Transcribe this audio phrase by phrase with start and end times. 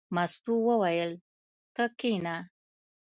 [0.15, 1.11] مستو وویل:
[1.75, 2.35] ته کېنه.